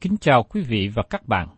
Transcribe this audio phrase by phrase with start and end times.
[0.00, 1.48] Kính chào quý vị và các bạn.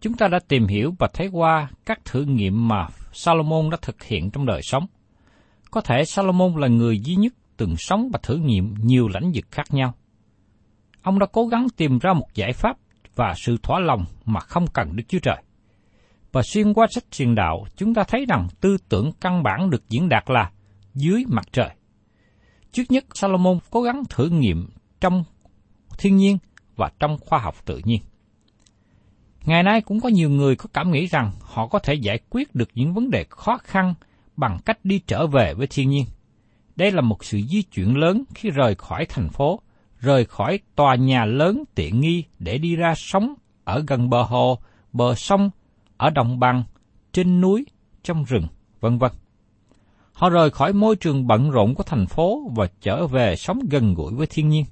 [0.00, 4.02] Chúng ta đã tìm hiểu và thấy qua các thử nghiệm mà Salomon đã thực
[4.02, 4.86] hiện trong đời sống.
[5.70, 9.44] Có thể Salomon là người duy nhất từng sống và thử nghiệm nhiều lãnh vực
[9.50, 9.94] khác nhau.
[11.02, 12.76] Ông đã cố gắng tìm ra một giải pháp
[13.16, 15.42] và sự thỏa lòng mà không cần Đức Chúa Trời.
[16.32, 19.88] Và xuyên qua sách truyền đạo, chúng ta thấy rằng tư tưởng căn bản được
[19.88, 20.50] diễn đạt là
[20.94, 21.70] dưới mặt trời.
[22.72, 24.68] Trước nhất, Salomon cố gắng thử nghiệm
[25.00, 25.24] trong
[25.98, 26.38] thiên nhiên
[26.78, 28.00] và trong khoa học tự nhiên.
[29.44, 32.54] Ngày nay cũng có nhiều người có cảm nghĩ rằng họ có thể giải quyết
[32.54, 33.94] được những vấn đề khó khăn
[34.36, 36.04] bằng cách đi trở về với thiên nhiên.
[36.76, 39.60] Đây là một sự di chuyển lớn khi rời khỏi thành phố,
[39.98, 43.34] rời khỏi tòa nhà lớn tiện nghi để đi ra sống
[43.64, 44.58] ở gần bờ hồ,
[44.92, 45.50] bờ sông,
[45.96, 46.64] ở đồng bằng,
[47.12, 47.66] trên núi,
[48.02, 48.46] trong rừng,
[48.80, 49.12] vân vân.
[50.12, 53.94] Họ rời khỏi môi trường bận rộn của thành phố và trở về sống gần
[53.94, 54.64] gũi với thiên nhiên.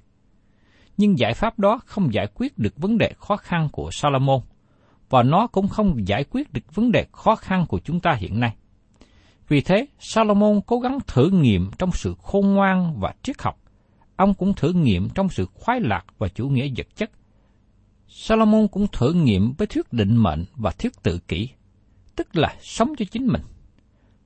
[0.96, 4.40] Nhưng giải pháp đó không giải quyết được vấn đề khó khăn của Salomon,
[5.10, 8.40] và nó cũng không giải quyết được vấn đề khó khăn của chúng ta hiện
[8.40, 8.56] nay.
[9.48, 13.60] Vì thế, Salomon cố gắng thử nghiệm trong sự khôn ngoan và triết học.
[14.16, 17.10] Ông cũng thử nghiệm trong sự khoái lạc và chủ nghĩa vật chất.
[18.08, 21.48] Salomon cũng thử nghiệm với thuyết định mệnh và thuyết tự kỷ,
[22.16, 23.42] tức là sống cho chính mình.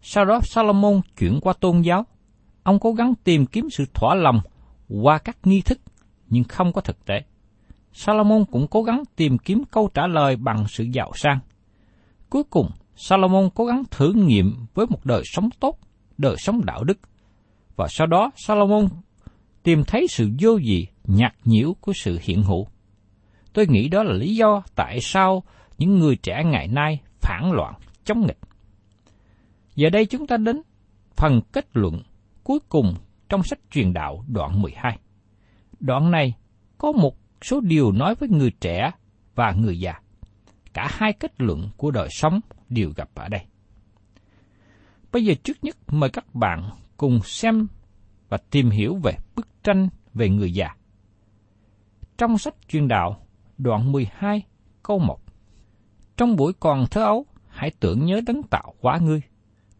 [0.02, 2.06] Sau đó Salomon chuyển qua tôn giáo.
[2.62, 4.40] Ông cố gắng tìm kiếm sự thỏa lòng
[4.88, 5.80] qua các nghi thức,
[6.30, 7.22] nhưng không có thực tế.
[7.92, 11.38] Salomon cũng cố gắng tìm kiếm câu trả lời bằng sự giàu sang.
[12.30, 15.78] Cuối cùng, Salomon cố gắng thử nghiệm với một đời sống tốt,
[16.18, 16.98] đời sống đạo đức.
[17.76, 18.88] Và sau đó Salomon
[19.62, 22.66] tìm thấy sự vô dị, nhạt nhiễu của sự hiện hữu.
[23.52, 25.42] Tôi nghĩ đó là lý do tại sao
[25.78, 27.74] những người trẻ ngày nay phản loạn,
[28.04, 28.38] chống nghịch.
[29.74, 30.62] Giờ đây chúng ta đến
[31.16, 32.02] phần kết luận
[32.44, 32.94] cuối cùng
[33.28, 34.98] trong sách truyền đạo đoạn 12.
[35.80, 36.34] Đoạn này
[36.78, 38.90] có một số điều nói với người trẻ
[39.34, 39.94] và người già.
[40.72, 43.40] Cả hai kết luận của đời sống đều gặp ở đây.
[45.12, 47.66] Bây giờ trước nhất mời các bạn cùng xem
[48.28, 50.68] và tìm hiểu về bức tranh về người già.
[52.18, 53.26] Trong sách chuyên đạo,
[53.58, 54.42] đoạn 12,
[54.82, 55.20] câu 1.
[56.16, 59.20] Trong buổi còn thơ ấu, hãy tưởng nhớ đấng tạo hóa ngươi.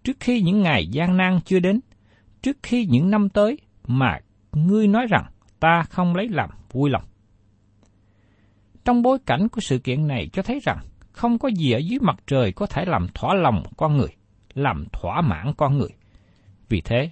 [0.05, 1.81] Trước khi những ngày gian nan chưa đến,
[2.43, 4.21] trước khi những năm tới mà
[4.53, 5.25] ngươi nói rằng
[5.61, 7.03] ta không lấy làm vui lòng.
[8.85, 10.79] Trong bối cảnh của sự kiện này cho thấy rằng
[11.13, 14.09] không có gì ở dưới mặt trời có thể làm thỏa lòng con người,
[14.55, 15.91] làm thỏa mãn con người.
[16.69, 17.11] Vì thế,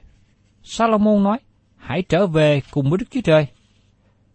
[0.62, 1.38] Salomon nói,
[1.76, 3.46] hãy trở về cùng với Đức Chúa Trời.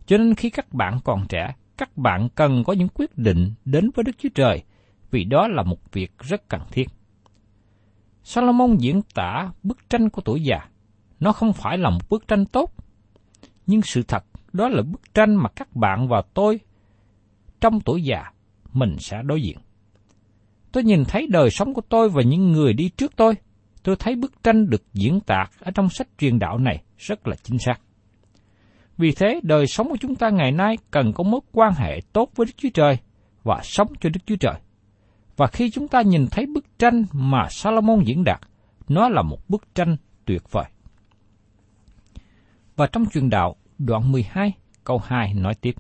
[0.06, 3.90] Cho nên khi các bạn còn trẻ, các bạn cần có những quyết định đến
[3.96, 4.64] với Đức Chúa Trời,
[5.12, 6.90] vì đó là một việc rất cần thiết.
[8.24, 10.60] Salomon diễn tả bức tranh của tuổi già.
[11.20, 12.74] Nó không phải là một bức tranh tốt,
[13.68, 14.24] nhưng sự thật
[14.54, 16.60] đó là bức tranh mà các bạn và tôi
[17.62, 18.24] trong tuổi già
[18.74, 19.58] mình sẽ đối diện.
[20.72, 23.34] Tôi nhìn thấy đời sống của tôi và những người đi trước tôi.
[23.84, 27.36] Tôi thấy bức tranh được diễn tả ở trong sách truyền đạo này rất là
[27.44, 27.80] chính xác.
[28.98, 32.30] Vì thế, đời sống của chúng ta ngày nay cần có mối quan hệ tốt
[32.36, 32.98] với Đức Chúa Trời
[33.44, 34.56] và sống cho Đức Chúa Trời.
[35.38, 38.40] Và khi chúng ta nhìn thấy bức tranh mà Salomon diễn đạt,
[38.88, 40.66] nó là một bức tranh tuyệt vời.
[42.76, 44.54] Và trong truyền đạo, đoạn 12,
[44.84, 45.76] câu 2 nói tiếp.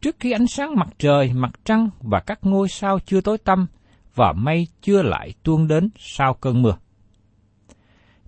[0.00, 3.66] Trước khi ánh sáng mặt trời, mặt trăng và các ngôi sao chưa tối tăm,
[4.14, 6.76] và mây chưa lại tuôn đến sau cơn mưa.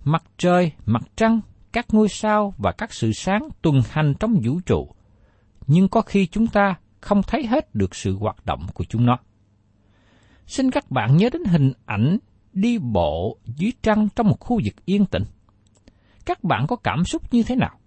[0.03, 1.41] Mặt trời, mặt trăng,
[1.71, 4.95] các ngôi sao và các sự sáng tuần hành trong vũ trụ,
[5.67, 9.17] nhưng có khi chúng ta không thấy hết được sự hoạt động của chúng nó.
[10.47, 12.17] Xin các bạn nhớ đến hình ảnh
[12.53, 15.23] đi bộ dưới trăng trong một khu vực yên tĩnh.
[16.31, 17.79] Các bạn có cảm xúc như thế nào?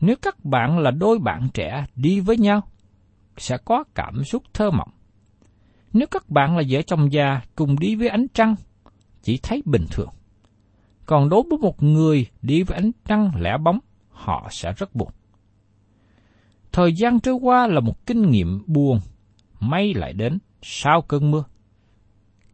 [0.00, 2.62] Nếu các bạn là đôi bạn trẻ đi với nhau,
[3.36, 4.90] sẽ có cảm xúc thơ mộng.
[5.92, 8.54] Nếu các bạn là vợ chồng già cùng đi với ánh trăng,
[9.22, 10.08] chỉ thấy bình thường.
[11.06, 13.78] Còn đối với một người đi với ánh trăng lẻ bóng,
[14.10, 15.10] họ sẽ rất buồn.
[16.72, 19.00] Thời gian trôi qua là một kinh nghiệm buồn,
[19.60, 21.44] may lại đến sau cơn mưa.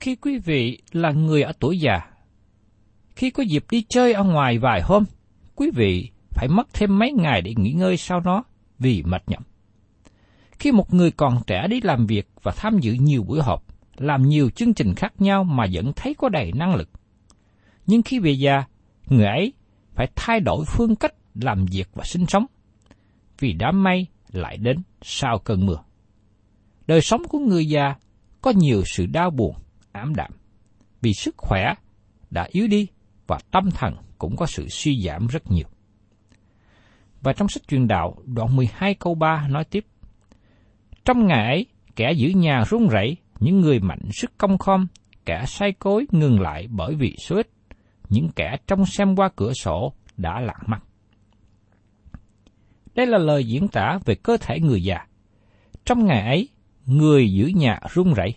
[0.01, 2.01] Khi quý vị là người ở tuổi già,
[3.19, 5.05] khi có dịp đi chơi ở ngoài vài hôm,
[5.55, 8.45] quý vị phải mất thêm mấy ngày để nghỉ ngơi sau đó
[8.79, 9.43] vì mệt nhọc.
[10.59, 13.65] Khi một người còn trẻ đi làm việc và tham dự nhiều buổi họp,
[13.97, 16.91] làm nhiều chương trình khác nhau mà vẫn thấy có đầy năng lực.
[17.87, 18.65] Nhưng khi về già,
[19.07, 19.53] người ấy
[19.95, 22.47] phải thay đổi phương cách làm việc và sinh sống,
[23.39, 25.83] vì đám mây lại đến sau cơn mưa.
[26.87, 27.95] Đời sống của người già
[28.41, 29.55] có nhiều sự đau buồn,
[29.93, 30.31] ám đạm,
[31.01, 31.75] vì sức khỏe
[32.31, 32.87] đã yếu đi
[33.29, 35.67] và tâm thần cũng có sự suy giảm rất nhiều.
[37.21, 39.87] Và trong sách truyền đạo, đoạn 12 câu 3 nói tiếp,
[41.05, 41.67] trong ngày ấy,
[41.97, 44.87] kẻ giữ nhà run rẩy, những người mạnh sức công khom,
[45.27, 47.51] kẻ say cối ngừng lại bởi vì số ít,
[48.09, 50.83] những kẻ trong xem qua cửa sổ đã lạc mắt.
[52.95, 55.07] Đây là lời diễn tả về cơ thể người già.
[55.85, 56.49] Trong ngày ấy,
[56.87, 58.35] người giữ nhà run rẩy.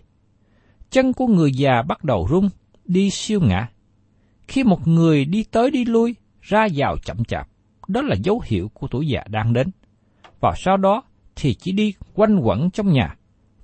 [0.89, 2.49] Chân của người già bắt đầu run,
[2.85, 3.67] đi siêu ngã.
[4.47, 7.47] Khi một người đi tới đi lui, ra vào chậm chạp,
[7.87, 9.67] đó là dấu hiệu của tuổi già đang đến.
[10.39, 11.03] Và sau đó,
[11.35, 13.15] thì chỉ đi quanh quẩn trong nhà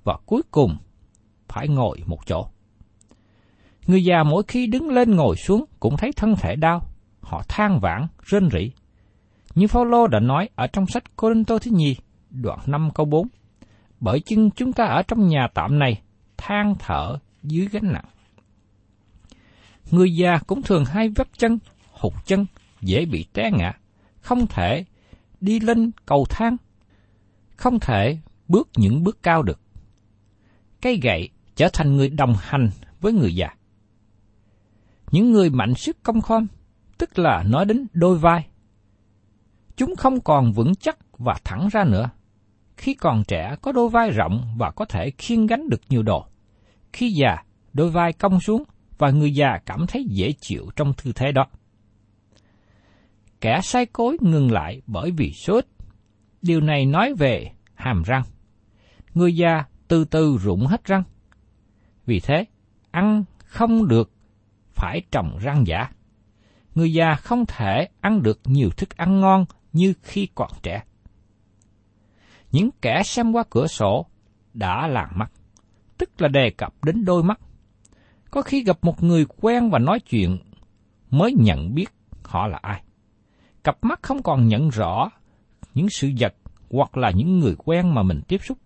[0.04, 0.76] và cuối cùng
[1.48, 2.46] phải ngồi một chỗ.
[3.86, 6.82] Người già mỗi khi đứng lên ngồi xuống cũng thấy thân thể đau,
[7.20, 8.70] họ than vãn, rên rỉ.
[9.54, 11.96] Như Phaolô đã nói ở trong sách Cô-rin-tô thứ nhì,
[12.30, 13.28] đoạn 5 câu 4.
[14.00, 16.02] Bởi chưng chúng ta ở trong nhà tạm này,
[16.36, 18.04] than thở dưới gánh nặng.
[19.90, 21.58] Người già cũng thường hay vấp chân,
[21.90, 22.46] hụt chân,
[22.80, 23.72] dễ bị té ngã,
[24.20, 24.84] không thể
[25.40, 26.56] đi lên cầu thang
[27.58, 28.18] không thể
[28.48, 29.60] bước những bước cao được.
[30.80, 32.70] Cây gậy trở thành người đồng hành
[33.00, 33.48] với người già.
[35.10, 36.46] Những người mạnh sức công khom,
[36.98, 38.46] tức là nói đến đôi vai.
[39.76, 42.10] Chúng không còn vững chắc và thẳng ra nữa.
[42.76, 46.26] Khi còn trẻ có đôi vai rộng và có thể khiêng gánh được nhiều đồ.
[46.92, 47.36] Khi già,
[47.72, 48.64] đôi vai cong xuống
[48.98, 51.46] và người già cảm thấy dễ chịu trong tư thế đó.
[53.40, 55.64] Kẻ sai cối ngừng lại bởi vì sốt
[56.42, 58.22] Điều này nói về hàm răng.
[59.14, 61.02] Người già từ từ rụng hết răng.
[62.06, 62.44] Vì thế,
[62.90, 64.10] ăn không được
[64.74, 65.90] phải trồng răng giả.
[66.74, 70.82] Người già không thể ăn được nhiều thức ăn ngon như khi còn trẻ.
[72.52, 74.06] Những kẻ xem qua cửa sổ
[74.54, 75.32] đã làng mắt,
[75.98, 77.40] tức là đề cập đến đôi mắt.
[78.30, 80.38] Có khi gặp một người quen và nói chuyện,
[81.10, 81.90] mới nhận biết
[82.24, 82.82] họ là ai.
[83.64, 85.10] Cặp mắt không còn nhận rõ
[85.74, 86.34] những sự vật
[86.70, 88.58] hoặc là những người quen mà mình tiếp xúc.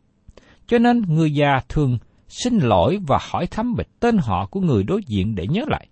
[0.67, 4.83] Cho nên người già thường xin lỗi và hỏi thăm về tên họ của người
[4.85, 5.89] đối diện để nhớ lại.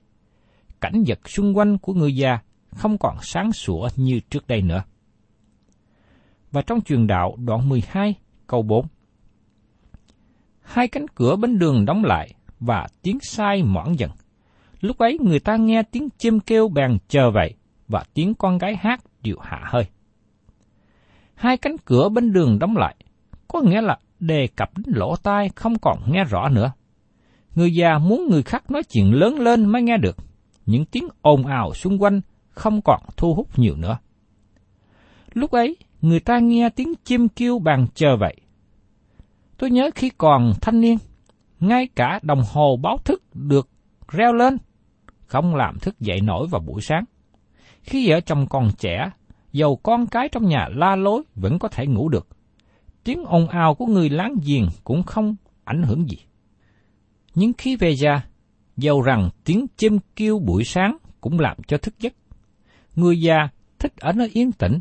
[0.81, 2.39] Cảnh vật xung quanh của người già
[2.71, 4.83] không còn sáng sủa như trước đây nữa.
[6.53, 8.15] Và trong truyền đạo đoạn 12
[8.47, 8.87] câu 4
[10.61, 14.11] Hai cánh cửa bên đường đóng lại và tiếng sai mõn dần.
[14.81, 17.55] Lúc ấy người ta nghe tiếng chim kêu bèn chờ vậy
[17.89, 19.87] và tiếng con gái hát đều hạ hơi
[21.41, 22.97] hai cánh cửa bên đường đóng lại,
[23.49, 26.73] có nghĩa là đề cập đến lỗ tai không còn nghe rõ nữa.
[27.55, 30.17] Người già muốn người khác nói chuyện lớn lên mới nghe được,
[30.67, 33.99] những tiếng ồn ào xung quanh không còn thu hút nhiều nữa.
[35.33, 38.37] Lúc ấy, người ta nghe tiếng chim kêu bàn chờ vậy,
[39.59, 40.99] Tôi nhớ khi còn thanh niên,
[41.61, 43.69] ngay cả đồng hồ báo thức được
[44.09, 44.57] reo lên,
[45.27, 47.05] không làm thức dậy nổi vào buổi sáng.
[47.83, 49.11] Khi vợ chồng còn trẻ,
[49.53, 52.29] dầu con cái trong nhà la lối vẫn có thể ngủ được.
[53.05, 56.19] Tiếng ồn ào của người láng giềng cũng không ảnh hưởng gì.
[57.35, 58.23] Nhưng khi về già,
[58.77, 62.13] dầu rằng tiếng chim kêu buổi sáng cũng làm cho thức giấc.
[62.97, 63.49] Người già
[63.79, 64.81] thích ở nơi yên tĩnh,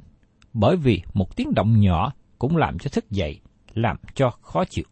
[0.53, 3.39] bởi vì một tiếng động nhỏ cũng làm cho thức dậy,
[3.73, 4.85] làm cho khó chịu.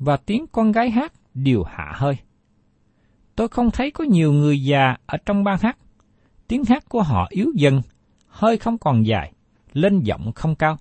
[0.00, 2.16] Và tiếng con gái hát đều hạ hơi.
[3.36, 5.78] Tôi không thấy có nhiều người già ở trong ban hát.
[6.48, 7.82] Tiếng hát của họ yếu dần,
[8.26, 9.32] hơi không còn dài,
[9.72, 10.76] lên giọng không cao.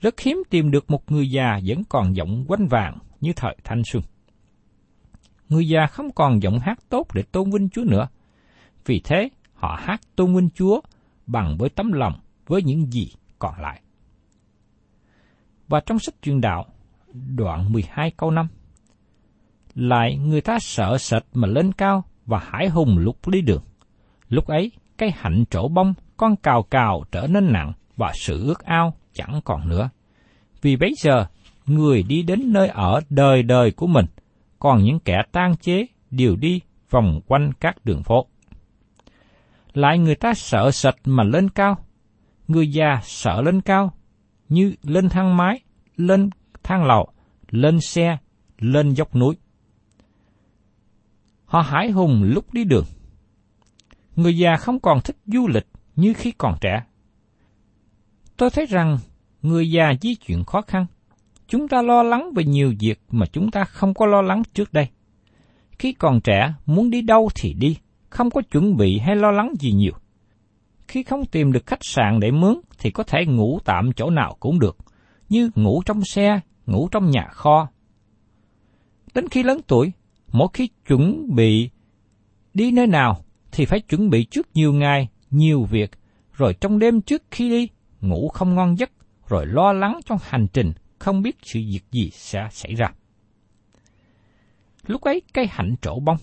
[0.00, 3.82] Rất hiếm tìm được một người già vẫn còn giọng quanh vàng như thời thanh
[3.84, 4.02] xuân.
[5.48, 8.08] Người già không còn giọng hát tốt để tôn vinh Chúa nữa.
[8.86, 10.80] Vì thế, họ hát tôn vinh Chúa
[11.26, 13.80] bằng với tấm lòng với những gì còn lại.
[15.68, 16.66] Và trong sách truyền đạo,
[17.12, 18.48] đoạn 12 câu 5,
[19.74, 23.62] Lại người ta sợ sệt mà lên cao và hải hùng lúc đi đường.
[24.28, 28.64] Lúc ấy, cái hạnh trổ bông, con cào cào trở nên nặng và sự ước
[28.64, 29.90] ao chẳng còn nữa.
[30.62, 31.26] Vì bấy giờ,
[31.66, 34.06] người đi đến nơi ở đời đời của mình,
[34.58, 38.26] còn những kẻ tan chế đều đi vòng quanh các đường phố.
[39.74, 41.76] Lại người ta sợ sệt mà lên cao,
[42.48, 43.92] người già sợ lên cao,
[44.48, 45.60] như lên thang máy,
[45.96, 46.30] lên
[46.70, 47.08] thang lầu,
[47.50, 48.18] lên xe,
[48.58, 49.36] lên dốc núi.
[51.44, 52.84] Họ hãi hùng lúc đi đường.
[54.16, 56.82] Người già không còn thích du lịch như khi còn trẻ.
[58.36, 58.98] Tôi thấy rằng
[59.42, 60.86] người già di chuyển khó khăn.
[61.48, 64.72] Chúng ta lo lắng về nhiều việc mà chúng ta không có lo lắng trước
[64.72, 64.88] đây.
[65.78, 67.76] Khi còn trẻ, muốn đi đâu thì đi,
[68.10, 69.94] không có chuẩn bị hay lo lắng gì nhiều.
[70.88, 74.36] Khi không tìm được khách sạn để mướn thì có thể ngủ tạm chỗ nào
[74.40, 74.76] cũng được,
[75.28, 77.68] như ngủ trong xe, ngủ trong nhà kho.
[79.14, 79.92] Đến khi lớn tuổi,
[80.32, 81.70] mỗi khi chuẩn bị
[82.54, 85.90] đi nơi nào thì phải chuẩn bị trước nhiều ngày, nhiều việc,
[86.32, 87.68] rồi trong đêm trước khi đi,
[88.00, 88.90] ngủ không ngon giấc,
[89.28, 92.86] rồi lo lắng trong hành trình, không biết sự việc gì sẽ xảy ra.
[94.86, 96.16] Lúc ấy cây hạnh trổ bông,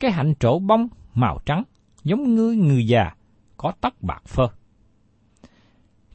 [0.00, 1.62] cây hạnh trổ bông màu trắng,
[2.04, 3.10] giống như người già,
[3.56, 4.48] có tóc bạc phơ.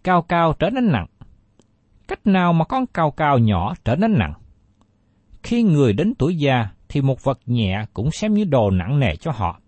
[0.03, 1.07] Cao cao trở nên nặng.
[2.13, 4.33] Cách nào mà con cao cao nhỏ trở nên nặng?
[5.43, 9.15] Khi người đến tuổi già thì một vật nhẹ cũng xem như đồ nặng nề
[9.15, 9.59] cho họ.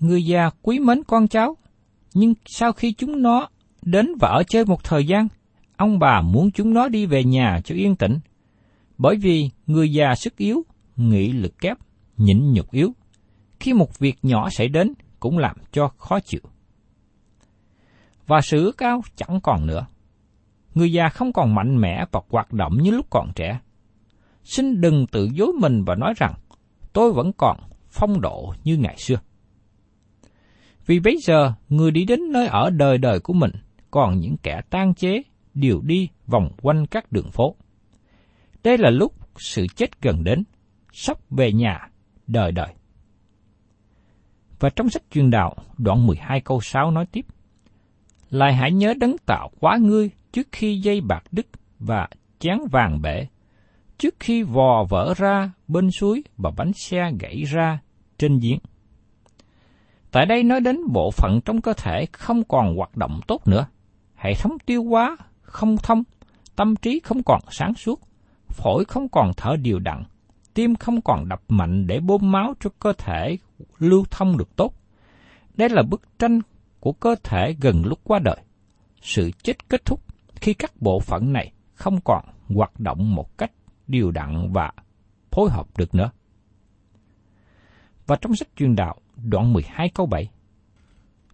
[0.00, 1.56] Người già quý mến con cháu,
[2.14, 3.48] nhưng sau khi chúng nó
[3.82, 5.28] đến và ở chơi một thời gian,
[5.76, 8.18] ông bà muốn chúng nó đi về nhà cho yên tĩnh.
[8.98, 10.62] Bởi vì người già sức yếu,
[10.96, 11.76] nghị lực kép,
[12.16, 12.92] nhịn nhục yếu.
[13.60, 16.40] Khi một việc nhỏ xảy đến cũng làm cho khó chịu.
[18.26, 19.86] Và sự cao chẳng còn nữa.
[20.76, 23.60] Người già không còn mạnh mẽ và hoạt động như lúc còn trẻ.
[24.44, 26.34] Xin đừng tự dối mình và nói rằng
[26.92, 29.16] tôi vẫn còn phong độ như ngày xưa.
[30.86, 33.50] Vì bây giờ, người đi đến nơi ở đời đời của mình,
[33.90, 35.22] còn những kẻ tan chế
[35.54, 37.56] đều đi vòng quanh các đường phố.
[38.64, 40.44] Đây là lúc sự chết gần đến,
[40.92, 41.90] sắp về nhà,
[42.26, 42.74] đời đời.
[44.60, 47.26] Và trong sách truyền đạo, đoạn 12 câu 6 nói tiếp,
[48.30, 51.46] Lại hãy nhớ đấng tạo quá ngươi trước khi dây bạc đứt
[51.78, 53.26] và chén vàng bể,
[53.98, 57.78] trước khi vò vỡ ra bên suối và bánh xe gãy ra
[58.18, 58.58] trên giếng.
[60.10, 63.66] Tại đây nói đến bộ phận trong cơ thể không còn hoạt động tốt nữa.
[64.14, 66.02] Hệ thống tiêu hóa không thông,
[66.56, 68.00] tâm trí không còn sáng suốt,
[68.48, 70.02] phổi không còn thở điều đặn,
[70.54, 73.38] tim không còn đập mạnh để bơm máu cho cơ thể
[73.78, 74.74] lưu thông được tốt.
[75.54, 76.40] Đây là bức tranh
[76.80, 78.38] của cơ thể gần lúc qua đời.
[79.02, 80.06] Sự chết kết thúc
[80.40, 82.24] khi các bộ phận này không còn
[82.54, 83.52] hoạt động một cách
[83.86, 84.72] điều đặn và
[85.30, 86.10] phối hợp được nữa.
[88.06, 90.28] Và trong sách chuyên đạo, đoạn 12 câu 7.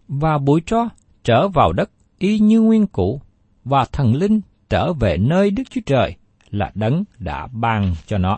[0.07, 0.89] Và bụi tro
[1.23, 3.21] trở vào đất y như nguyên cũ,
[3.65, 6.15] và thần linh trở về nơi Đức Chúa Trời
[6.49, 8.37] là đấng đã ban cho nó.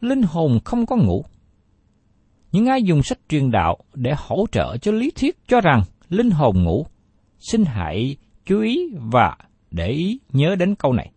[0.00, 1.24] Linh hồn không có ngủ.
[2.52, 6.30] Những ai dùng sách truyền đạo để hỗ trợ cho lý thuyết cho rằng linh
[6.30, 6.86] hồn ngủ,
[7.38, 8.16] xin hãy
[8.46, 9.36] chú ý và
[9.70, 11.12] để ý nhớ đến câu này.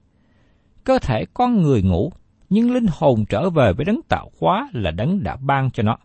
[0.84, 2.12] Cơ thể con người ngủ,
[2.50, 5.98] nhưng linh hồn trở về với đấng tạo hóa là đấng đã ban cho nó.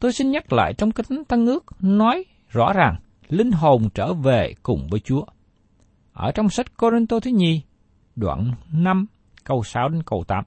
[0.00, 2.96] Tôi xin nhắc lại trong kinh Tăng ước nói rõ ràng
[3.28, 5.24] linh hồn trở về cùng với Chúa.
[6.12, 7.62] Ở trong sách Corinto thứ nhì,
[8.16, 9.06] đoạn 5,
[9.44, 10.44] câu 6 đến câu 8.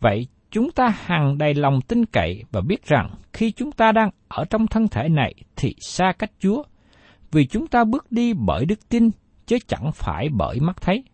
[0.00, 4.10] Vậy chúng ta hằng đầy lòng tin cậy và biết rằng khi chúng ta đang
[4.28, 6.62] ở trong thân thể này thì xa cách Chúa,
[7.32, 9.10] vì chúng ta bước đi bởi đức tin
[9.46, 11.04] chứ chẳng phải bởi mắt thấy.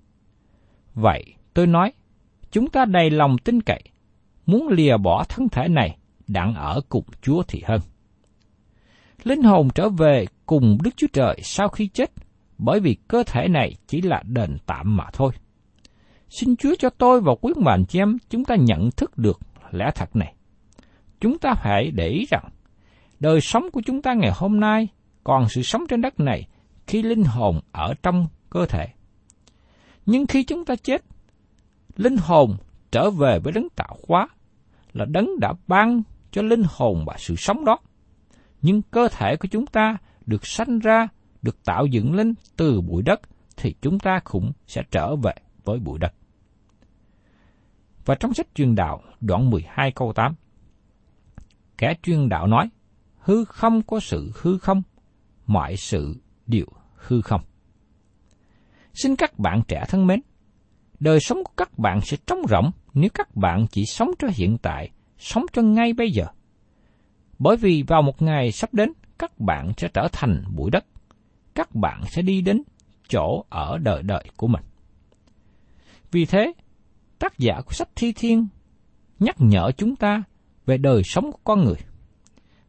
[0.95, 1.93] Vậy tôi nói,
[2.51, 3.83] chúng ta đầy lòng tin cậy,
[4.47, 7.81] muốn lìa bỏ thân thể này, đặng ở cùng Chúa thì hơn.
[9.25, 12.11] Linh hồn trở về cùng Đức Chúa Trời sau khi chết,
[12.59, 15.33] bởi vì cơ thể này chỉ là đền tạm mà thôi.
[16.29, 19.91] Xin Chúa cho tôi và quý bạn chị em chúng ta nhận thức được lẽ
[19.95, 20.35] thật này.
[21.21, 22.45] Chúng ta phải để ý rằng,
[23.21, 24.89] đời sống của chúng ta ngày hôm nay
[25.27, 26.47] còn sự sống trên đất này
[26.87, 28.89] khi linh hồn ở trong cơ thể.
[30.07, 31.05] Nhưng khi chúng ta chết,
[31.97, 32.57] linh hồn
[32.91, 34.29] trở về với đấng tạo hóa
[34.93, 37.79] là đấng đã ban cho linh hồn và sự sống đó.
[38.63, 41.09] Nhưng cơ thể của chúng ta được sanh ra,
[41.43, 43.21] được tạo dựng lên từ bụi đất,
[43.57, 45.33] thì chúng ta cũng sẽ trở về
[45.65, 46.13] với bụi đất.
[48.05, 50.35] Và trong sách truyền đạo đoạn 12 câu 8,
[51.79, 52.71] kẻ truyền đạo nói,
[53.19, 54.83] hư không có sự hư không,
[55.47, 57.41] mọi sự đều hư không.
[58.95, 60.21] Xin các bạn trẻ thân mến,
[61.01, 64.59] đời sống của các bạn sẽ trống rỗng nếu các bạn chỉ sống cho hiện
[64.63, 66.27] tại, sống cho ngay bây giờ.
[67.39, 70.85] Bởi vì vào một ngày sắp đến, các bạn sẽ trở thành bụi đất.
[71.55, 72.63] Các bạn sẽ đi đến
[73.09, 74.63] chỗ ở đời đời của mình.
[76.13, 76.53] Vì thế,
[77.19, 78.47] tác giả của sách Thi Thiên
[79.19, 80.23] nhắc nhở chúng ta
[80.67, 81.79] về đời sống của con người.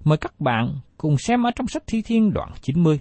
[0.04, 3.00] Mời các bạn cùng xem ở trong sách Thi Thiên đoạn 90.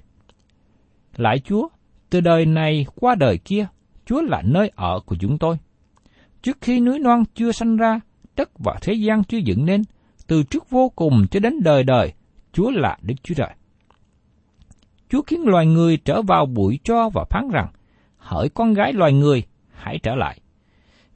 [1.17, 1.69] Lại Chúa,
[2.11, 3.67] từ đời này qua đời kia,
[4.07, 5.57] Chúa là nơi ở của chúng tôi.
[6.43, 8.01] Trước khi núi non chưa sanh ra,
[8.37, 9.83] đất và thế gian chưa dựng nên,
[10.27, 12.13] từ trước vô cùng cho đến đời đời,
[12.53, 13.51] Chúa là Đức Chúa Trời.
[15.09, 17.69] Chúa khiến loài người trở vào bụi cho và phán rằng,
[18.17, 20.41] hỡi con gái loài người, hãy trở lại.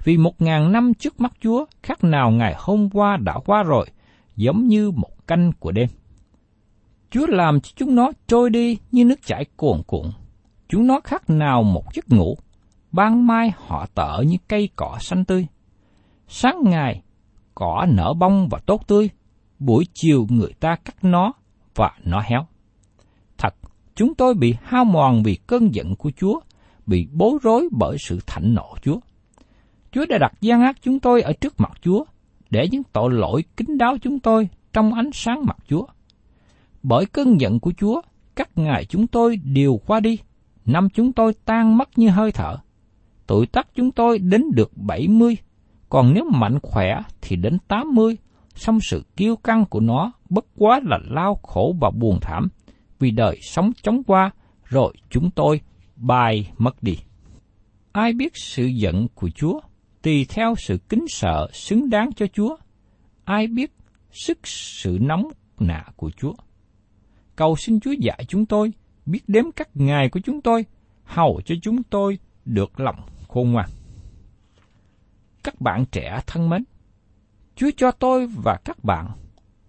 [0.04, 3.86] Vì một ngàn năm trước mắt Chúa, khác nào ngày hôm qua đã qua rồi,
[4.36, 5.88] giống như một canh của đêm.
[7.10, 10.06] Chúa làm cho chúng nó trôi đi như nước chảy cuồn cuộn.
[10.68, 12.36] Chúng nó khác nào một giấc ngủ.
[12.92, 15.46] Ban mai họ tở như cây cỏ xanh tươi.
[16.28, 17.02] Sáng ngày,
[17.54, 19.10] cỏ nở bông và tốt tươi.
[19.58, 21.32] Buổi chiều người ta cắt nó
[21.74, 22.46] và nó héo.
[23.38, 23.54] Thật,
[23.94, 26.40] chúng tôi bị hao mòn vì cơn giận của Chúa,
[26.86, 28.98] bị bối rối bởi sự thạnh nộ Chúa.
[29.92, 32.04] Chúa đã đặt gian ác chúng tôi ở trước mặt Chúa,
[32.50, 35.86] để những tội lỗi kính đáo chúng tôi trong ánh sáng mặt Chúa.
[36.82, 38.00] Bởi cơn giận của Chúa,
[38.36, 40.18] các ngày chúng tôi đều qua đi,
[40.66, 42.56] năm chúng tôi tan mất như hơi thở.
[43.26, 45.36] Tuổi tác chúng tôi đến được 70,
[45.88, 48.16] còn nếu mạnh khỏe thì đến 80,
[48.54, 52.48] song sự kiêu căng của nó bất quá là lao khổ và buồn thảm,
[52.98, 54.30] vì đời sống chóng qua,
[54.64, 55.60] rồi chúng tôi
[55.96, 56.98] bay mất đi.
[57.92, 59.60] Ai biết sự giận của Chúa,
[60.02, 62.56] tùy theo sự kính sợ xứng đáng cho Chúa.
[63.24, 63.72] Ai biết
[64.12, 66.32] sức sự nóng nạ của Chúa
[67.36, 68.72] cầu xin Chúa dạy chúng tôi
[69.06, 70.64] biết đếm các ngày của chúng tôi,
[71.04, 73.68] hầu cho chúng tôi được lòng khôn ngoan.
[75.44, 76.64] Các bạn trẻ thân mến,
[77.56, 79.10] Chúa cho tôi và các bạn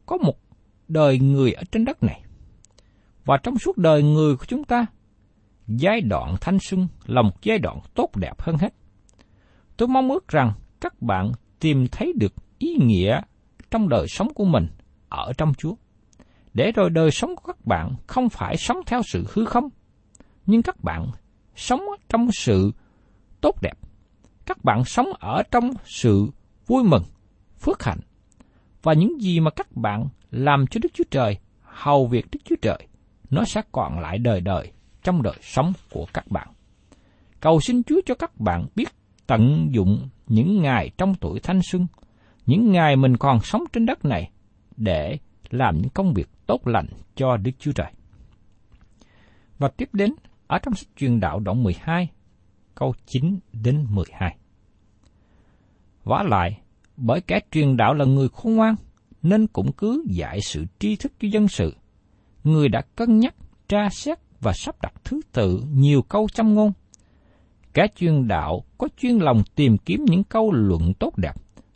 [0.06, 0.38] có một
[0.88, 2.24] đời người ở trên đất này.
[3.26, 4.86] Và trong suốt đời người của chúng ta,
[5.68, 8.74] giai đoạn thanh xuân là một giai đoạn tốt đẹp hơn hết.
[9.78, 13.22] Tôi mong ước rằng các bạn tìm thấy được ý nghĩa
[13.72, 14.68] trong đời sống của mình
[15.10, 15.76] ở trong Chúa
[16.54, 19.70] để rồi đời sống của các bạn không phải sống theo sự hư không,
[20.46, 21.08] nhưng các bạn
[21.56, 22.72] sống trong sự
[23.42, 23.78] tốt đẹp.
[24.46, 26.28] Các bạn sống ở trong sự
[26.68, 27.04] vui mừng,
[27.60, 28.00] phước hạnh,
[28.84, 32.56] và những gì mà các bạn làm cho Đức Chúa Trời, hầu việc Đức Chúa
[32.62, 32.88] Trời,
[33.30, 34.72] nó sẽ còn lại đời đời
[35.04, 36.48] trong đời sống của các bạn.
[37.40, 38.90] Cầu xin Chúa cho các bạn biết
[39.28, 41.88] tận dụng những ngày trong tuổi thanh xuân,
[42.46, 44.32] những ngày mình còn sống trên đất này,
[44.78, 45.18] để
[45.50, 46.86] làm những công việc tốt lành
[47.16, 47.92] cho Đức Chúa Trời.
[49.58, 50.14] Và tiếp đến,
[50.48, 52.10] ở trong sách truyền đạo đoạn 12,
[52.76, 54.38] câu 9 đến 12.
[56.04, 56.62] Vả lại,
[56.98, 58.76] bởi kẻ truyền đạo là người khôn ngoan,
[59.22, 61.76] nên cũng cứ dạy sự tri thức cho dân sự.
[62.44, 63.36] Người đã cân nhắc,
[63.68, 66.72] tra xét và sắp đặt thứ tự nhiều câu châm ngôn.
[67.74, 71.36] Kẻ truyền đạo có chuyên lòng tìm kiếm những câu luận tốt đẹp,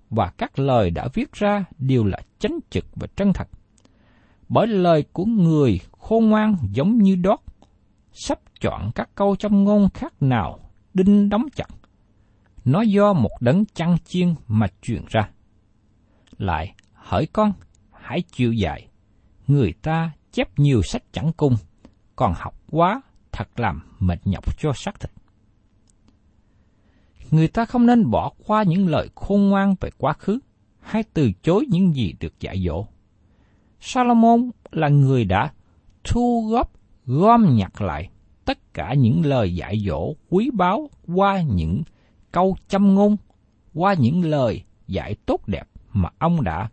[0.09, 3.47] và các lời đã viết ra đều là chánh trực và chân thật
[4.49, 7.39] bởi lời của người khôn ngoan giống như đót,
[8.11, 10.59] sắp chọn các câu trong ngôn khác nào
[10.93, 11.67] đinh đóng chặt.
[12.65, 15.29] Nó do một đấng chăn chiên mà truyền ra.
[16.37, 17.53] Lại, hỡi con,
[17.91, 18.87] hãy chịu dạy.
[19.47, 21.55] Người ta chép nhiều sách chẳng cung,
[22.15, 25.11] còn học quá thật làm mệt nhọc cho xác thịt.
[27.31, 30.39] Người ta không nên bỏ qua những lời khôn ngoan về quá khứ,
[30.79, 32.85] hay từ chối những gì được dạy dỗ
[33.87, 35.53] Salomon là người đã
[36.03, 36.71] thu góp,
[37.05, 38.09] gom nhặt lại
[38.45, 41.83] tất cả những lời dạy dỗ quý báu qua những
[42.31, 43.17] câu châm ngôn,
[43.73, 46.69] qua những lời dạy tốt đẹp mà ông đã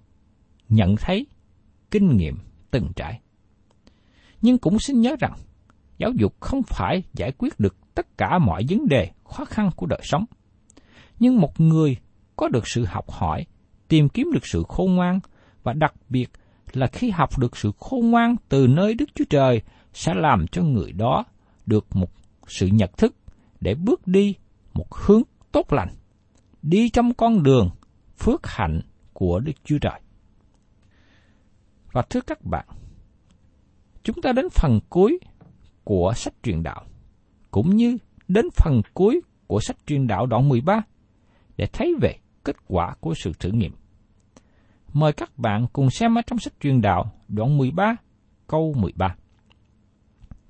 [0.69, 1.27] nhận thấy,
[1.91, 2.37] kinh nghiệm
[2.71, 3.21] từng trải.
[4.43, 5.35] Nhưng cũng xin nhớ rằng,
[5.99, 9.87] giáo dục không phải giải quyết được tất cả mọi vấn đề khó khăn của
[9.87, 10.25] đời sống.
[11.19, 11.97] Nhưng một người
[12.37, 13.47] có được sự học hỏi,
[13.89, 15.21] tìm kiếm được sự khôn ngoan
[15.63, 16.31] và đặc biệt
[16.73, 20.63] là khi học được sự khôn ngoan từ nơi Đức Chúa Trời sẽ làm cho
[20.63, 21.25] người đó
[21.67, 22.11] được một
[22.47, 23.15] sự nhận thức
[23.61, 24.35] để bước đi
[24.75, 25.95] một hướng tốt lành,
[26.63, 27.71] đi trong con đường
[28.19, 28.81] phước hạnh
[29.13, 30.01] của Đức Chúa Trời.
[31.93, 32.67] Và thưa các bạn,
[34.03, 35.19] chúng ta đến phần cuối
[35.85, 36.85] của sách truyền đạo,
[37.51, 37.97] cũng như
[38.29, 40.83] đến phần cuối của sách truyền đạo đoạn 13
[41.57, 43.73] để thấy về kết quả của sự thử nghiệm.
[44.93, 47.97] Mời các bạn cùng xem ở trong sách truyền đạo đoạn 13
[48.47, 49.17] câu 13.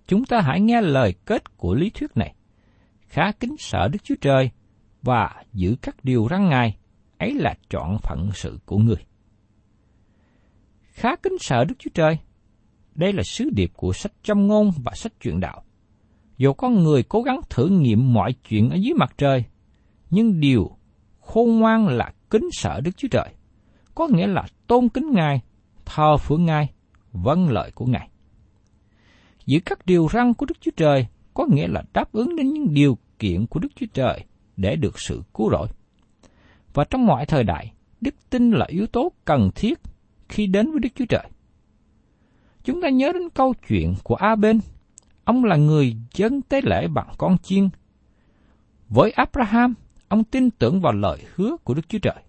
[0.07, 2.35] Chúng ta hãy nghe lời kết của lý thuyết này.
[3.07, 4.50] Khá kính sợ Đức Chúa Trời
[5.02, 6.76] và giữ các điều răn Ngài,
[7.18, 9.05] ấy là chọn phận sự của người.
[10.83, 12.18] Khá kính sợ Đức Chúa Trời.
[12.94, 15.62] Đây là sứ điệp của sách châm ngôn và sách truyền đạo.
[16.38, 19.44] Dù con người cố gắng thử nghiệm mọi chuyện ở dưới mặt trời,
[20.11, 20.70] nhưng điều
[21.20, 23.28] khôn ngoan là kính sợ Đức Chúa Trời,
[23.94, 25.40] có nghĩa là tôn kính Ngài,
[25.85, 26.70] thờ phượng Ngài,
[27.12, 28.09] vâng lời của Ngài.
[29.46, 32.74] Giữ các điều răn của Đức Chúa Trời có nghĩa là đáp ứng đến những
[32.74, 34.24] điều kiện của Đức Chúa Trời
[34.57, 35.68] để được sự cứu rỗi.
[36.74, 39.81] Và trong mọi thời đại, đức tin là yếu tố cần thiết
[40.28, 41.28] khi đến với Đức Chúa Trời.
[42.64, 44.61] Chúng ta nhớ đến câu chuyện của A Bên.
[45.24, 47.68] Ông là người dân tế lễ bằng con chiên.
[48.88, 49.74] Với Abraham,
[50.09, 52.22] ông tin tưởng vào lời hứa của Đức Chúa Trời.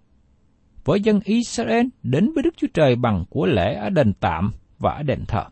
[0.84, 4.92] Với dân Israel đến với Đức Chúa Trời bằng của lễ ở đền tạm và
[4.92, 5.44] ở đền thờ.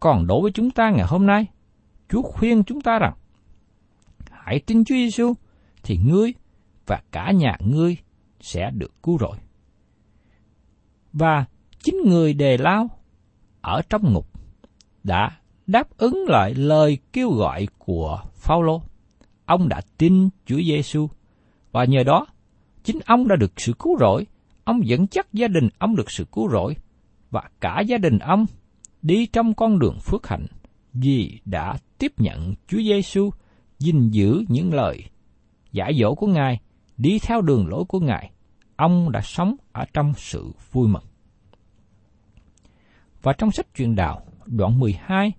[0.00, 1.46] Còn đối với chúng ta ngày hôm nay,
[2.08, 3.14] Chúa khuyên chúng ta rằng,
[4.30, 5.34] hãy tin Chúa Giêsu
[5.82, 6.34] thì ngươi
[6.86, 7.96] và cả nhà ngươi
[8.40, 9.36] sẽ được cứu rỗi.
[11.12, 11.44] Và
[11.82, 12.90] chính người đề lao
[13.60, 14.26] ở trong ngục
[15.04, 15.30] đã
[15.66, 18.82] đáp ứng lại lời kêu gọi của Phaolô.
[19.46, 21.08] Ông đã tin Chúa Giêsu
[21.72, 22.26] và nhờ đó
[22.84, 24.26] chính ông đã được sự cứu rỗi,
[24.64, 26.76] ông dẫn chắc gia đình ông được sự cứu rỗi
[27.30, 28.46] và cả gia đình ông
[29.02, 30.46] đi trong con đường phước hạnh
[30.92, 33.30] vì đã tiếp nhận Chúa Giêsu
[33.78, 35.04] gìn giữ những lời
[35.72, 36.60] giải dỗ của Ngài,
[36.96, 38.30] đi theo đường lối của Ngài,
[38.76, 41.04] ông đã sống ở trong sự vui mừng.
[43.22, 45.32] Và trong sách truyền đạo, đoạn 12,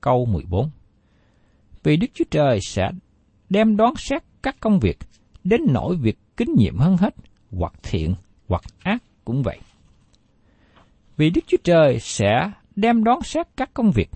[0.00, 0.70] câu 14.
[1.82, 2.90] Vì Đức Chúa Trời sẽ
[3.50, 4.98] đem đoán xét các công việc,
[5.44, 7.14] đến nỗi việc kính nhiệm hơn hết,
[7.50, 8.14] hoặc thiện,
[8.52, 9.58] hoặc ác cũng vậy.
[11.16, 14.10] Vì Đức Chúa Trời sẽ đem đón xét các công việc.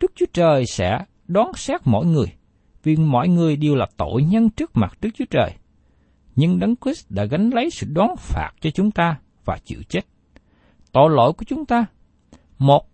[0.00, 2.26] Đức Chúa Trời sẽ đón xét mọi người,
[2.82, 5.50] vì mọi người đều là tội nhân trước mặt Đức Chúa Trời.
[6.36, 10.06] Nhưng Đấng Christ đã gánh lấy sự đón phạt cho chúng ta và chịu chết.
[10.92, 11.86] Tội lỗi của chúng ta,
[12.58, 12.88] một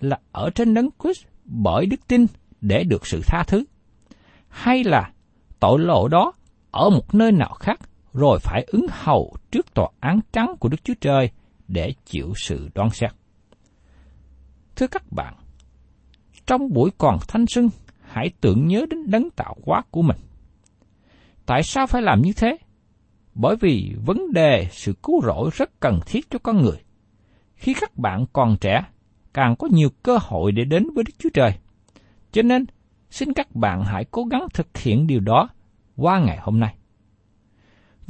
[0.00, 2.26] là ở trên Đấng Christ bởi đức tin
[2.60, 3.64] để được sự tha thứ,
[4.48, 5.12] hay là
[5.60, 6.32] tội lỗi đó
[6.70, 7.80] ở một nơi nào khác
[8.20, 11.30] rồi phải ứng hầu trước tòa án trắng của Đức Chúa Trời
[11.68, 13.10] để chịu sự đoán xét.
[14.76, 15.34] Thưa các bạn,
[16.46, 17.68] trong buổi còn thanh xuân,
[18.00, 20.16] hãy tưởng nhớ đến đấng tạo hóa của mình.
[21.46, 22.56] Tại sao phải làm như thế?
[23.34, 26.78] Bởi vì vấn đề sự cứu rỗi rất cần thiết cho con người.
[27.56, 28.84] Khi các bạn còn trẻ,
[29.34, 31.54] càng có nhiều cơ hội để đến với Đức Chúa Trời.
[32.32, 32.64] Cho nên,
[33.10, 35.48] xin các bạn hãy cố gắng thực hiện điều đó
[35.96, 36.74] qua ngày hôm nay.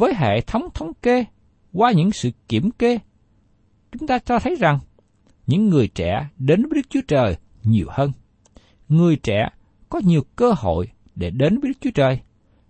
[0.01, 1.25] Với hệ thống thống kê,
[1.73, 2.99] qua những sự kiểm kê,
[3.93, 4.79] chúng ta cho thấy rằng
[5.47, 8.13] những người trẻ đến với Đức Chúa Trời nhiều hơn.
[8.89, 9.49] Người trẻ
[9.89, 12.21] có nhiều cơ hội để đến với Đức Chúa Trời.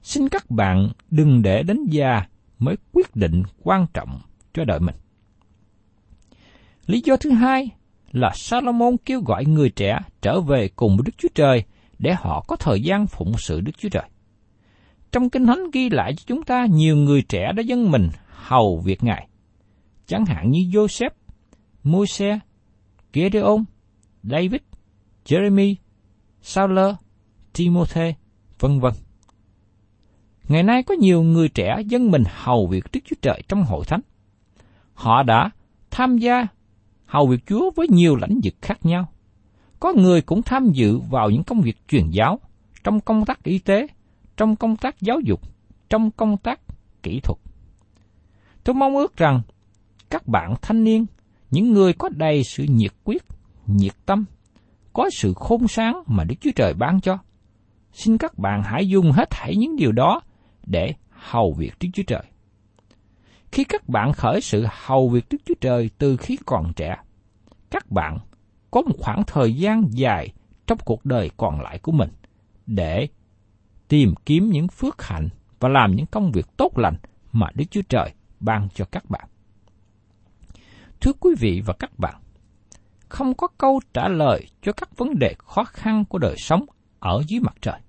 [0.03, 2.27] Xin các bạn đừng để đến già
[2.59, 4.21] mới quyết định quan trọng
[4.55, 4.95] cho đời mình.
[6.87, 7.69] Lý do thứ hai
[8.13, 11.65] là Salomon kêu gọi người trẻ trở về cùng với Đức Chúa Trời
[11.99, 14.05] để họ có thời gian phụng sự Đức Chúa Trời.
[15.13, 18.81] Trong Kinh Thánh ghi lại cho chúng ta nhiều người trẻ đã dân mình hầu
[18.85, 19.29] việc Ngài,
[20.07, 21.11] chẳng hạn như Joseph,
[21.85, 22.39] Môi-se,
[23.13, 23.65] Gedeon,
[24.23, 24.61] David,
[25.27, 25.75] Jeremy,
[26.43, 26.95] Sauler,
[27.53, 28.15] Timothy,
[28.59, 28.93] vân vân.
[30.49, 33.85] Ngày nay có nhiều người trẻ dân mình hầu việc Đức Chúa Trời trong hội
[33.85, 34.01] thánh.
[34.95, 35.51] Họ đã
[35.91, 36.47] tham gia
[37.07, 39.13] hầu việc Chúa với nhiều lãnh vực khác nhau.
[39.81, 42.41] Có người cũng tham dự vào những công việc truyền giáo,
[42.85, 43.87] trong công tác y tế,
[44.41, 45.41] trong công tác giáo dục,
[45.89, 46.61] trong công tác
[47.03, 47.39] kỹ thuật.
[48.65, 49.41] Tôi mong ước rằng
[50.11, 51.07] các bạn thanh niên,
[51.51, 53.23] những người có đầy sự nhiệt quyết,
[53.67, 54.25] nhiệt tâm,
[54.93, 57.19] có sự khôn sáng mà Đức Chúa Trời ban cho,
[57.93, 60.21] xin các bạn hãy dùng hết thảy những điều đó
[60.67, 62.23] để hầu việc Đức Chúa Trời.
[63.53, 66.97] Khi các bạn khởi sự hầu việc Đức Chúa Trời từ khi còn trẻ,
[67.71, 68.19] các bạn
[68.71, 70.33] có một khoảng thời gian dài
[70.67, 72.11] trong cuộc đời còn lại của mình
[72.67, 73.09] để
[73.91, 75.29] tìm kiếm những phước hạnh
[75.61, 76.95] và làm những công việc tốt lành
[77.33, 79.29] mà Đức Chúa Trời ban cho các bạn.
[81.01, 82.15] Thưa quý vị và các bạn,
[83.09, 86.65] không có câu trả lời cho các vấn đề khó khăn của đời sống
[86.99, 87.81] ở dưới mặt trời.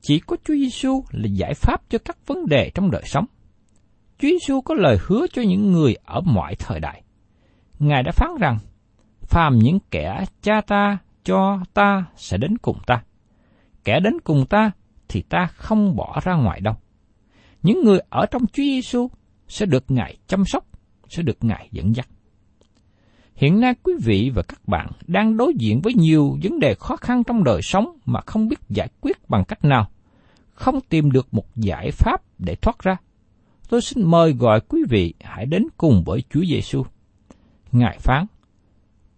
[0.00, 3.24] Chỉ có Chúa Giêsu là giải pháp cho các vấn đề trong đời sống.
[4.18, 7.02] Chúa Giêsu có lời hứa cho những người ở mọi thời đại.
[7.78, 8.58] Ngài đã phán rằng,
[9.20, 13.02] phàm những kẻ cha ta cho ta sẽ đến cùng ta.
[13.84, 14.70] Kẻ đến cùng ta
[15.08, 16.74] thì ta không bỏ ra ngoài đâu.
[17.62, 19.10] Những người ở trong Chúa Giêsu
[19.48, 20.64] sẽ được Ngài chăm sóc,
[21.08, 22.08] sẽ được Ngài dẫn dắt.
[23.34, 26.96] Hiện nay quý vị và các bạn đang đối diện với nhiều vấn đề khó
[26.96, 29.88] khăn trong đời sống mà không biết giải quyết bằng cách nào,
[30.54, 32.96] không tìm được một giải pháp để thoát ra.
[33.68, 36.82] Tôi xin mời gọi quý vị hãy đến cùng với Chúa Giêsu.
[37.72, 38.26] Ngài phán: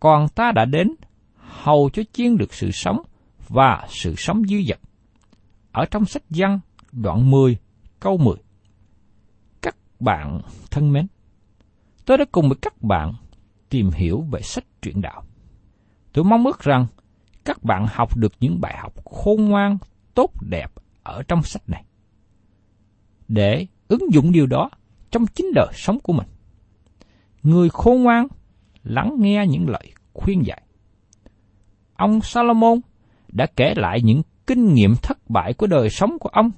[0.00, 0.94] "Còn ta đã đến
[1.36, 3.02] hầu cho chiên được sự sống
[3.50, 4.80] và sự sống dư dật."
[5.72, 6.60] Ở trong sách văn
[6.92, 7.56] đoạn 10
[8.00, 8.36] câu 10.
[9.62, 11.06] Các bạn thân mến,
[12.04, 13.14] tôi đã cùng với các bạn
[13.68, 15.24] tìm hiểu về sách truyện đạo.
[16.12, 16.86] Tôi mong ước rằng
[17.44, 19.78] các bạn học được những bài học khôn ngoan,
[20.14, 21.84] tốt đẹp ở trong sách này.
[23.28, 24.70] Để ứng dụng điều đó
[25.10, 26.28] trong chính đời sống của mình.
[27.42, 28.26] Người khôn ngoan
[28.82, 30.62] lắng nghe những lời khuyên dạy.
[31.96, 32.80] Ông Salomon
[33.32, 36.50] đã kể lại những kinh nghiệm thất bại của đời sống của ông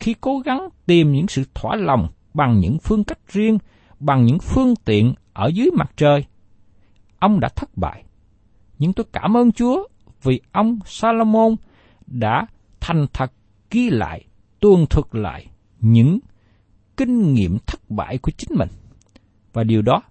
[0.00, 3.58] khi cố gắng tìm những sự thỏa lòng bằng những phương cách riêng,
[4.00, 6.24] bằng những phương tiện ở dưới mặt trời
[7.18, 8.04] ông đã thất bại.
[8.78, 9.88] Nhưng tôi cảm ơn Chúa
[10.22, 11.56] vì ông Salomon
[12.06, 12.46] đã
[12.80, 13.32] thành thật
[13.70, 14.24] ghi lại,
[14.60, 15.46] tuân thuật lại
[15.80, 16.18] những
[16.96, 18.68] kinh nghiệm thất bại của chính mình.
[19.52, 20.02] Và điều đó,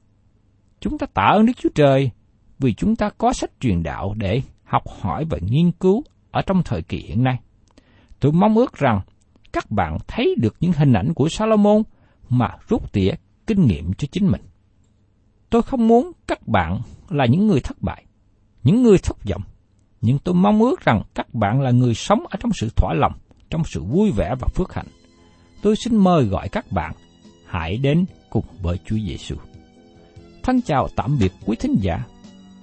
[0.79, 2.11] chúng ta tạ ơn Đức Chúa Trời
[2.59, 6.63] vì chúng ta có sách truyền đạo để học hỏi và nghiên cứu ở trong
[6.63, 7.39] thời kỳ hiện nay.
[8.19, 9.01] Tôi mong ước rằng
[9.53, 11.83] các bạn thấy được những hình ảnh của Salomon
[12.29, 13.11] mà rút tỉa
[13.47, 14.41] kinh nghiệm cho chính mình.
[15.49, 18.05] Tôi không muốn các bạn là những người thất bại,
[18.63, 19.41] những người thất vọng,
[20.01, 23.13] nhưng tôi mong ước rằng các bạn là người sống ở trong sự thỏa lòng,
[23.49, 24.87] trong sự vui vẻ và phước hạnh.
[25.61, 26.93] Tôi xin mời gọi các bạn
[27.45, 29.35] hãy đến cùng với Chúa Giêsu.
[30.43, 32.05] Thân chào tạm biệt quý thính giả